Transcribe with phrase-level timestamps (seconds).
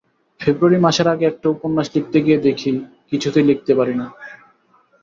[0.41, 2.71] ফেব্রুয়ারি মাসের আগে একটা উপন্যাস লিখতে গিয়ে দেখি
[3.09, 4.05] কিছুতেই লিখতে পারি না।